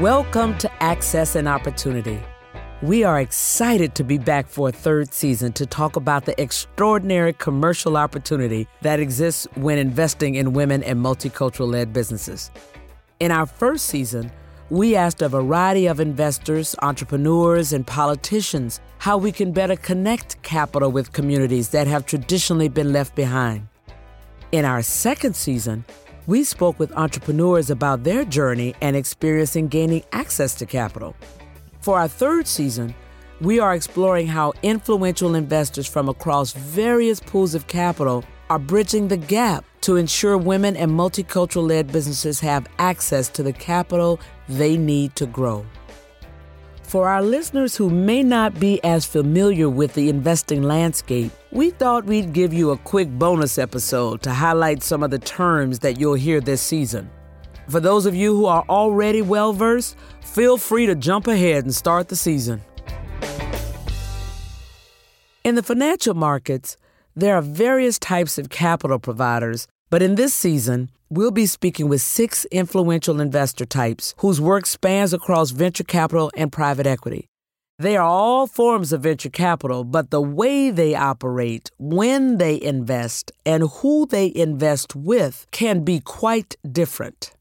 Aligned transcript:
Welcome 0.00 0.58
to 0.58 0.70
Access 0.82 1.36
and 1.36 1.48
Opportunity. 1.48 2.20
We 2.82 3.02
are 3.02 3.18
excited 3.18 3.94
to 3.94 4.04
be 4.04 4.18
back 4.18 4.46
for 4.46 4.68
a 4.68 4.72
third 4.72 5.14
season 5.14 5.54
to 5.54 5.64
talk 5.64 5.96
about 5.96 6.26
the 6.26 6.38
extraordinary 6.38 7.32
commercial 7.32 7.96
opportunity 7.96 8.68
that 8.82 9.00
exists 9.00 9.48
when 9.54 9.78
investing 9.78 10.34
in 10.34 10.52
women 10.52 10.82
and 10.82 11.02
multicultural 11.02 11.72
led 11.72 11.94
businesses. 11.94 12.50
In 13.20 13.30
our 13.30 13.46
first 13.46 13.86
season, 13.86 14.30
we 14.68 14.96
asked 14.96 15.22
a 15.22 15.30
variety 15.30 15.86
of 15.86 15.98
investors, 15.98 16.76
entrepreneurs, 16.82 17.72
and 17.72 17.86
politicians 17.86 18.80
how 18.98 19.16
we 19.16 19.32
can 19.32 19.50
better 19.50 19.76
connect 19.76 20.42
capital 20.42 20.92
with 20.92 21.12
communities 21.12 21.70
that 21.70 21.86
have 21.86 22.04
traditionally 22.04 22.68
been 22.68 22.92
left 22.92 23.14
behind. 23.14 23.66
In 24.52 24.66
our 24.66 24.82
second 24.82 25.34
season, 25.36 25.86
we 26.26 26.42
spoke 26.42 26.78
with 26.78 26.92
entrepreneurs 26.96 27.70
about 27.70 28.02
their 28.02 28.24
journey 28.24 28.74
and 28.80 28.96
experience 28.96 29.54
in 29.54 29.68
gaining 29.68 30.02
access 30.12 30.54
to 30.56 30.66
capital. 30.66 31.14
For 31.80 31.98
our 31.98 32.08
third 32.08 32.48
season, 32.48 32.94
we 33.40 33.60
are 33.60 33.74
exploring 33.74 34.26
how 34.26 34.52
influential 34.62 35.34
investors 35.34 35.86
from 35.86 36.08
across 36.08 36.52
various 36.52 37.20
pools 37.20 37.54
of 37.54 37.66
capital 37.66 38.24
are 38.50 38.58
bridging 38.58 39.08
the 39.08 39.16
gap 39.16 39.64
to 39.82 39.96
ensure 39.96 40.36
women 40.38 40.76
and 40.76 40.90
multicultural 40.90 41.68
led 41.68 41.92
businesses 41.92 42.40
have 42.40 42.66
access 42.78 43.28
to 43.28 43.42
the 43.42 43.52
capital 43.52 44.18
they 44.48 44.76
need 44.76 45.14
to 45.16 45.26
grow. 45.26 45.64
For 46.86 47.08
our 47.08 47.20
listeners 47.20 47.74
who 47.74 47.90
may 47.90 48.22
not 48.22 48.60
be 48.60 48.82
as 48.84 49.04
familiar 49.04 49.68
with 49.68 49.94
the 49.94 50.08
investing 50.08 50.62
landscape, 50.62 51.32
we 51.50 51.70
thought 51.70 52.04
we'd 52.04 52.32
give 52.32 52.54
you 52.54 52.70
a 52.70 52.78
quick 52.78 53.08
bonus 53.08 53.58
episode 53.58 54.22
to 54.22 54.32
highlight 54.32 54.84
some 54.84 55.02
of 55.02 55.10
the 55.10 55.18
terms 55.18 55.80
that 55.80 55.98
you'll 55.98 56.14
hear 56.14 56.40
this 56.40 56.62
season. 56.62 57.10
For 57.68 57.80
those 57.80 58.06
of 58.06 58.14
you 58.14 58.36
who 58.36 58.46
are 58.46 58.64
already 58.68 59.20
well 59.20 59.52
versed, 59.52 59.96
feel 60.22 60.58
free 60.58 60.86
to 60.86 60.94
jump 60.94 61.26
ahead 61.26 61.64
and 61.64 61.74
start 61.74 62.06
the 62.06 62.14
season. 62.14 62.62
In 65.42 65.56
the 65.56 65.64
financial 65.64 66.14
markets, 66.14 66.76
there 67.16 67.34
are 67.34 67.42
various 67.42 67.98
types 67.98 68.38
of 68.38 68.48
capital 68.48 69.00
providers, 69.00 69.66
but 69.88 70.02
in 70.02 70.16
this 70.16 70.34
season, 70.34 70.90
we'll 71.08 71.30
be 71.30 71.46
speaking 71.46 71.88
with 71.88 72.02
six 72.02 72.44
influential 72.46 73.20
investor 73.20 73.64
types 73.64 74.14
whose 74.18 74.40
work 74.40 74.66
spans 74.66 75.12
across 75.12 75.50
venture 75.50 75.84
capital 75.84 76.30
and 76.36 76.50
private 76.50 76.86
equity. 76.86 77.28
They 77.78 77.96
are 77.96 78.06
all 78.06 78.46
forms 78.46 78.92
of 78.92 79.02
venture 79.02 79.30
capital, 79.30 79.84
but 79.84 80.10
the 80.10 80.20
way 80.20 80.70
they 80.70 80.94
operate, 80.94 81.70
when 81.78 82.38
they 82.38 82.60
invest, 82.60 83.32
and 83.44 83.64
who 83.80 84.06
they 84.06 84.32
invest 84.34 84.96
with 84.96 85.46
can 85.50 85.84
be 85.84 86.00
quite 86.00 86.56
different. 86.72 87.32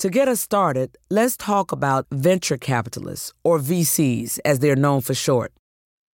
To 0.00 0.10
get 0.10 0.28
us 0.28 0.42
started, 0.42 0.98
let's 1.08 1.38
talk 1.38 1.72
about 1.72 2.06
venture 2.12 2.58
capitalists, 2.58 3.32
or 3.44 3.58
VCs 3.58 4.38
as 4.44 4.58
they're 4.58 4.76
known 4.76 5.00
for 5.00 5.14
short. 5.14 5.54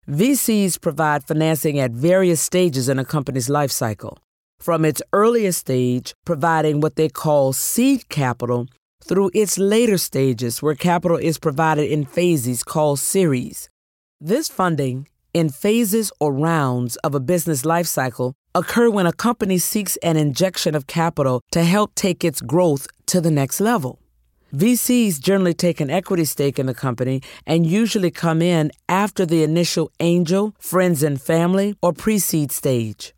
VCs 0.06 0.78
provide 0.78 1.24
financing 1.24 1.78
at 1.80 1.92
various 1.92 2.42
stages 2.42 2.90
in 2.90 2.98
a 2.98 3.06
company's 3.06 3.48
life 3.48 3.70
cycle 3.70 4.18
from 4.60 4.84
its 4.84 5.02
earliest 5.12 5.60
stage, 5.60 6.14
providing 6.24 6.80
what 6.80 6.96
they 6.96 7.08
call 7.08 7.52
seed 7.52 8.08
capital, 8.08 8.66
through 9.02 9.30
its 9.34 9.58
later 9.58 9.98
stages, 9.98 10.62
where 10.62 10.74
capital 10.74 11.16
is 11.16 11.38
provided 11.38 11.90
in 11.90 12.04
phases 12.04 12.62
called 12.62 12.98
series. 12.98 13.68
This 14.20 14.48
funding, 14.48 15.08
in 15.32 15.48
phases 15.48 16.12
or 16.20 16.32
rounds 16.32 16.96
of 16.96 17.14
a 17.14 17.20
business 17.20 17.64
life 17.64 17.86
cycle, 17.86 18.34
occur 18.54 18.90
when 18.90 19.06
a 19.06 19.12
company 19.12 19.58
seeks 19.58 19.96
an 19.98 20.16
injection 20.16 20.74
of 20.74 20.86
capital 20.86 21.40
to 21.52 21.64
help 21.64 21.94
take 21.94 22.24
its 22.24 22.40
growth 22.40 22.86
to 23.06 23.20
the 23.20 23.30
next 23.30 23.60
level. 23.60 23.98
VCs 24.54 25.20
generally 25.20 25.54
take 25.54 25.80
an 25.80 25.90
equity 25.90 26.24
stake 26.24 26.58
in 26.58 26.66
the 26.66 26.74
company 26.74 27.22
and 27.46 27.66
usually 27.66 28.10
come 28.10 28.42
in 28.42 28.72
after 28.88 29.24
the 29.24 29.44
initial 29.44 29.90
angel, 30.00 30.54
friends 30.58 31.04
and 31.04 31.22
family, 31.22 31.76
or 31.80 31.92
pre 31.92 32.18
seed 32.18 32.50
stage. 32.50 33.14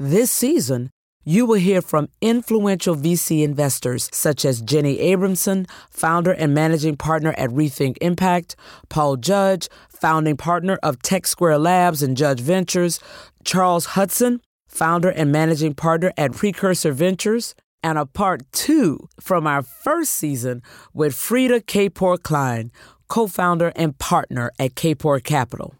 This 0.00 0.30
season, 0.30 0.90
you 1.24 1.44
will 1.44 1.58
hear 1.58 1.82
from 1.82 2.08
influential 2.20 2.94
VC 2.94 3.42
investors 3.42 4.08
such 4.12 4.44
as 4.44 4.62
Jenny 4.62 4.98
Abramson, 4.98 5.68
founder 5.90 6.30
and 6.30 6.54
managing 6.54 6.96
partner 6.96 7.34
at 7.36 7.50
Rethink 7.50 7.96
Impact, 8.00 8.54
Paul 8.88 9.16
Judge, 9.16 9.68
founding 9.88 10.36
partner 10.36 10.78
of 10.84 11.02
Tech 11.02 11.26
Square 11.26 11.58
Labs 11.58 12.00
and 12.00 12.16
Judge 12.16 12.38
Ventures, 12.38 13.00
Charles 13.42 13.86
Hudson, 13.86 14.40
founder 14.68 15.10
and 15.10 15.32
managing 15.32 15.74
partner 15.74 16.12
at 16.16 16.32
Precursor 16.32 16.92
Ventures, 16.92 17.56
and 17.82 17.98
a 17.98 18.06
part 18.06 18.42
two 18.52 19.08
from 19.18 19.48
our 19.48 19.62
first 19.62 20.12
season 20.12 20.62
with 20.94 21.12
Freada 21.12 21.60
Kapor 21.60 22.22
Klein, 22.22 22.70
co 23.08 23.26
founder 23.26 23.72
and 23.74 23.98
partner 23.98 24.52
at 24.60 24.76
Kapor 24.76 25.20
Capital. 25.20 25.74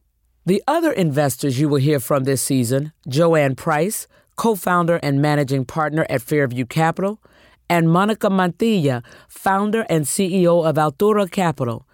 The 0.49 0.63
other 0.67 0.93
investors 0.93 1.61
you 1.61 1.69
will 1.69 1.77
hear 1.77 2.01
from 2.01 2.25
this 2.25 2.41
season 2.41 2.93
JoAnn 3.07 3.55
Price, 3.55 4.09
co 4.37 4.55
founder 4.55 4.99
and 5.03 5.21
managing 5.21 5.67
partner 5.67 6.07
at 6.09 6.23
Fairview 6.23 6.65
Capital, 6.65 7.21
and 7.69 7.91
Monica 7.91 8.31
Mantilla, 8.31 9.05
founder 9.29 9.85
and 9.91 10.07
CEO 10.07 10.67
of 10.67 10.77
Altura 10.77 11.31
Capital. 11.31 11.87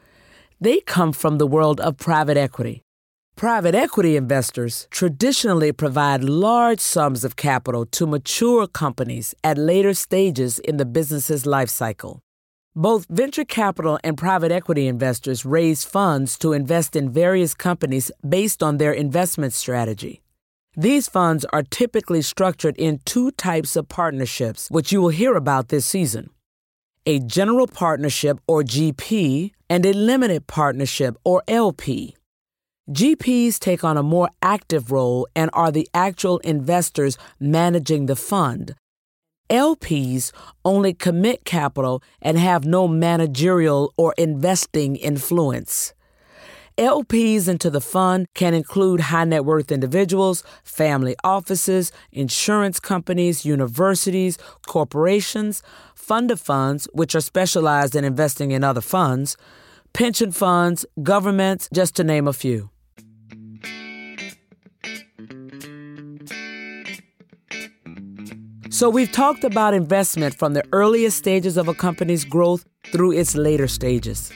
They 0.60 0.78
come 0.78 1.12
from 1.12 1.38
the 1.38 1.48
world 1.48 1.80
of 1.80 1.96
private 1.96 2.36
equity. 2.36 2.84
Private 3.34 3.74
equity 3.74 4.14
investors 4.14 4.86
traditionally 4.92 5.72
provide 5.72 6.22
large 6.22 6.78
sums 6.78 7.24
of 7.24 7.34
capital 7.34 7.84
to 7.86 8.06
mature 8.06 8.68
companies 8.68 9.34
at 9.42 9.58
later 9.58 9.94
stages 9.94 10.60
in 10.60 10.76
the 10.76 10.86
business's 10.86 11.44
life 11.44 11.70
cycle. 11.70 12.20
Both 12.76 13.06
venture 13.08 13.44
capital 13.44 14.00
and 14.02 14.18
private 14.18 14.50
equity 14.50 14.88
investors 14.88 15.44
raise 15.44 15.84
funds 15.84 16.36
to 16.38 16.52
invest 16.52 16.96
in 16.96 17.12
various 17.12 17.54
companies 17.54 18.10
based 18.28 18.64
on 18.64 18.78
their 18.78 18.92
investment 18.92 19.52
strategy. 19.52 20.22
These 20.76 21.08
funds 21.08 21.44
are 21.52 21.62
typically 21.62 22.20
structured 22.20 22.76
in 22.76 22.98
two 23.04 23.30
types 23.30 23.76
of 23.76 23.88
partnerships, 23.88 24.68
which 24.72 24.90
you 24.90 25.00
will 25.00 25.10
hear 25.10 25.36
about 25.36 25.68
this 25.68 25.86
season 25.86 26.30
a 27.06 27.20
general 27.20 27.66
partnership, 27.66 28.40
or 28.48 28.62
GP, 28.62 29.52
and 29.68 29.84
a 29.84 29.92
limited 29.92 30.46
partnership, 30.46 31.16
or 31.22 31.42
LP. 31.46 32.16
GPs 32.90 33.58
take 33.58 33.84
on 33.84 33.98
a 33.98 34.02
more 34.02 34.30
active 34.40 34.90
role 34.90 35.28
and 35.36 35.50
are 35.52 35.70
the 35.70 35.86
actual 35.92 36.38
investors 36.38 37.18
managing 37.38 38.06
the 38.06 38.16
fund, 38.16 38.74
LPs 39.50 40.32
only 40.64 40.94
commit 40.94 41.44
capital 41.44 42.02
and 42.22 42.38
have 42.38 42.64
no 42.64 42.88
managerial 42.88 43.92
or 43.96 44.14
investing 44.16 44.96
influence. 44.96 45.92
LPs 46.76 47.46
into 47.46 47.70
the 47.70 47.80
fund 47.80 48.26
can 48.34 48.52
include 48.52 48.98
high 48.98 49.24
net 49.24 49.44
worth 49.44 49.70
individuals, 49.70 50.42
family 50.64 51.14
offices, 51.22 51.92
insurance 52.10 52.80
companies, 52.80 53.44
universities, 53.44 54.38
corporations, 54.66 55.62
fund 55.94 56.32
of 56.32 56.40
funds, 56.40 56.88
which 56.92 57.14
are 57.14 57.20
specialized 57.20 57.94
in 57.94 58.04
investing 58.04 58.50
in 58.50 58.64
other 58.64 58.80
funds, 58.80 59.36
pension 59.92 60.32
funds, 60.32 60.84
governments, 61.00 61.68
just 61.72 61.94
to 61.94 62.02
name 62.02 62.26
a 62.26 62.32
few. 62.32 62.70
So, 68.74 68.90
we've 68.90 69.12
talked 69.12 69.44
about 69.44 69.72
investment 69.72 70.34
from 70.34 70.54
the 70.54 70.64
earliest 70.72 71.16
stages 71.16 71.56
of 71.56 71.68
a 71.68 71.74
company's 71.74 72.24
growth 72.24 72.64
through 72.90 73.12
its 73.12 73.36
later 73.36 73.68
stages. 73.68 74.32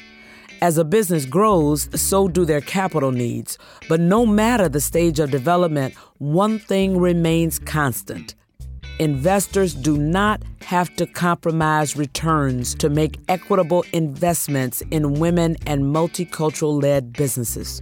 As 0.62 0.78
a 0.78 0.84
business 0.84 1.26
grows, 1.26 1.88
so 2.00 2.28
do 2.28 2.44
their 2.44 2.60
capital 2.60 3.10
needs. 3.10 3.58
But 3.88 3.98
no 3.98 4.24
matter 4.24 4.68
the 4.68 4.80
stage 4.80 5.18
of 5.18 5.32
development, 5.32 5.94
one 6.18 6.60
thing 6.60 6.98
remains 6.98 7.58
constant. 7.58 8.36
Investors 9.00 9.74
do 9.74 9.98
not 9.98 10.40
have 10.60 10.94
to 10.94 11.06
compromise 11.06 11.96
returns 11.96 12.76
to 12.76 12.88
make 12.88 13.18
equitable 13.26 13.84
investments 13.92 14.84
in 14.92 15.14
women 15.14 15.56
and 15.66 15.82
multicultural 15.82 16.80
led 16.80 17.12
businesses. 17.12 17.80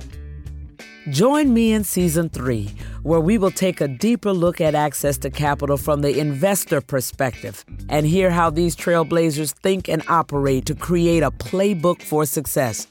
Join 1.11 1.55
me 1.55 1.73
in 1.73 1.85
season 1.85 2.31
three, 2.31 2.75
where 3.07 3.21
we 3.21 3.39
will 3.39 3.53
take 3.53 3.81
a 3.81 3.87
deeper 3.87 4.33
look 4.33 4.61
at 4.61 4.75
access 4.75 5.17
to 5.17 5.31
capital 5.31 5.77
from 5.77 6.01
the 6.01 6.19
investor 6.19 6.81
perspective 6.81 7.65
and 7.89 8.05
hear 8.05 8.31
how 8.33 8.51
these 8.51 8.75
trailblazers 8.75 9.53
think 9.53 9.89
and 9.89 10.03
operate 10.09 10.67
to 10.67 10.75
create 10.75 11.23
a 11.23 11.31
playbook 11.31 12.03
for 12.03 12.27
success. 12.27 12.89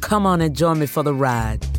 Come 0.00 0.24
on 0.24 0.40
and 0.40 0.56
join 0.56 0.78
me 0.78 0.86
for 0.86 1.02
the 1.02 1.12
ride. 1.12 1.77